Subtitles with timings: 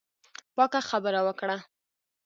[0.55, 1.57] پاکه خبره وکړه.